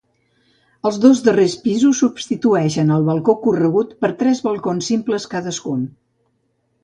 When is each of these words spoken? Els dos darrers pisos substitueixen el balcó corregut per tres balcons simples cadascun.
Els 0.89 0.95
dos 1.01 1.19
darrers 1.27 1.55
pisos 1.65 1.99
substitueixen 2.03 2.95
el 2.97 3.05
balcó 3.09 3.35
corregut 3.43 3.93
per 4.05 4.11
tres 4.23 4.41
balcons 4.49 4.89
simples 4.93 5.31
cadascun. 5.35 5.85